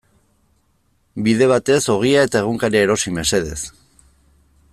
[1.27, 3.59] Bide batez ogia eta egunkaria erosi mesedez.